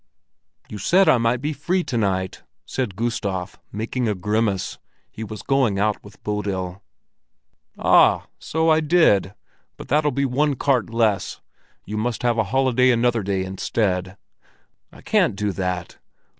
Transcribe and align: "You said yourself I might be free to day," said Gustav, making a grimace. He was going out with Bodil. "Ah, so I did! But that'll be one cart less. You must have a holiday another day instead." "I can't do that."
"You 0.67 0.79
said 0.79 1.01
yourself 1.01 1.13
I 1.15 1.19
might 1.19 1.41
be 1.41 1.53
free 1.53 1.83
to 1.83 1.95
day," 1.95 2.29
said 2.65 2.95
Gustav, 2.95 3.59
making 3.71 4.07
a 4.07 4.15
grimace. 4.15 4.79
He 5.11 5.23
was 5.23 5.43
going 5.43 5.77
out 5.77 6.03
with 6.03 6.23
Bodil. 6.23 6.81
"Ah, 7.77 8.25
so 8.39 8.71
I 8.71 8.79
did! 8.79 9.35
But 9.77 9.89
that'll 9.89 10.09
be 10.09 10.25
one 10.25 10.55
cart 10.55 10.89
less. 10.89 11.39
You 11.85 11.97
must 11.97 12.23
have 12.23 12.39
a 12.39 12.45
holiday 12.45 12.89
another 12.89 13.21
day 13.21 13.43
instead." 13.45 14.17
"I 14.91 15.03
can't 15.03 15.35
do 15.35 15.51
that." 15.51 15.99